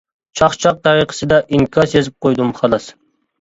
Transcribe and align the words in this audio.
چاقچاق 0.39 0.79
تەرىقىسىدە 0.87 1.37
ئىنكاس 1.59 1.95
يېزىپ 1.99 2.17
قويدۇم، 2.27 2.51
خالاس. 2.63 2.89